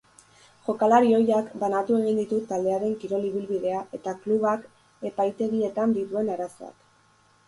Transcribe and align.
Jokalari 0.67 1.09
ohiak 1.15 1.49
banatu 1.63 1.97
egin 1.97 2.15
ditu 2.21 2.39
taldearen 2.51 2.95
kirol 3.03 3.27
ibilbidea 3.27 3.81
eta 3.97 4.13
klubak 4.23 4.65
epaitegietan 5.11 5.95
dituen 5.99 6.33
arazoak. 6.37 6.81